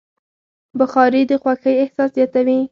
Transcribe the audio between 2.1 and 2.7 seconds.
زیاتوي.